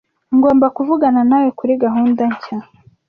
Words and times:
Ngomba 0.35 0.67
kuvugana 0.75 1.21
nawe 1.29 1.49
kuri 1.59 1.73
gahunda 1.83 2.21
nshya. 2.31 2.57